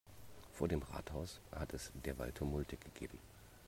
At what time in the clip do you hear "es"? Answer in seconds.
1.75-1.91